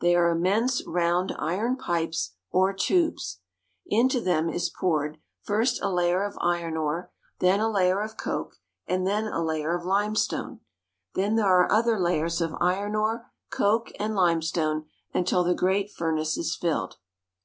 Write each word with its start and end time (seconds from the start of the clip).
They 0.00 0.16
are 0.16 0.28
immense 0.32 0.84
round 0.88 1.32
iron 1.38 1.76
pipes 1.76 2.32
or 2.50 2.72
tubes. 2.72 3.38
Into 3.86 4.20
them 4.20 4.48
is 4.50 4.70
poured, 4.70 5.18
first 5.44 5.80
a 5.80 5.88
layer 5.88 6.24
of 6.24 6.36
iron 6.40 6.76
ore; 6.76 7.12
then 7.38 7.60
a 7.60 7.70
layer 7.70 8.00
of 8.00 8.16
coke, 8.16 8.56
and 8.88 9.06
then 9.06 9.28
a 9.28 9.40
layer 9.40 9.76
of 9.76 9.84
limestone. 9.84 10.58
Then 11.14 11.36
there 11.36 11.46
are 11.46 11.70
other 11.70 11.96
layers 11.96 12.40
of 12.40 12.56
iron 12.60 12.96
ore, 12.96 13.30
coke, 13.50 13.92
and 14.00 14.16
lime 14.16 14.42
stone, 14.42 14.86
until 15.14 15.44
the 15.44 15.54
great 15.54 15.92
furnace 15.92 16.36
is 16.36 16.56
filled. 16.56 16.96